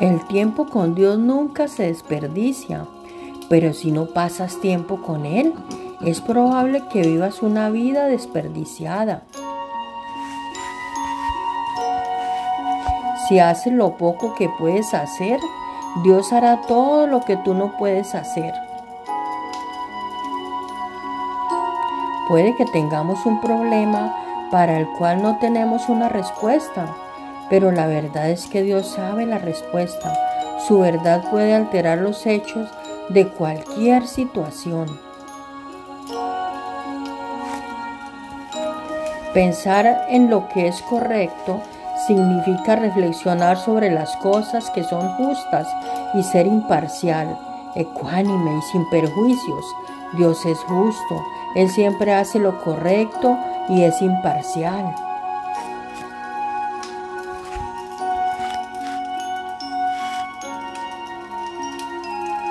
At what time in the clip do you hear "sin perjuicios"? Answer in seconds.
48.70-49.64